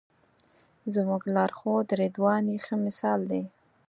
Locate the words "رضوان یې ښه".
2.01-2.75